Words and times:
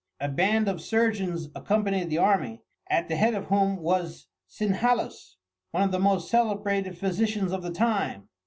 A 0.19 0.29
band 0.29 0.67
of 0.67 0.81
surgeons 0.81 1.49
accompanied 1.53 2.09
the 2.09 2.17
army, 2.17 2.63
at 2.89 3.07
the 3.07 3.15
head 3.17 3.35
of 3.35 3.45
whom 3.49 3.77
was 3.77 4.25
Synhalus, 4.49 5.35
one 5.69 5.83
of 5.83 5.91
the 5.91 5.99
most 5.99 6.27
celebrated 6.27 6.97
physicians 6.97 7.51
of 7.51 7.61
the 7.61 7.69
time. 7.69 8.27